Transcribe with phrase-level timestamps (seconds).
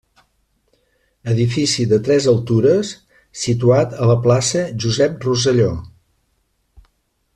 [1.33, 2.93] Edifici de tres altures
[3.43, 5.69] situat a la Plaça Josep Rosselló.